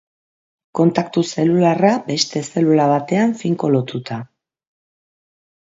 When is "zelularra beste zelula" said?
1.33-2.89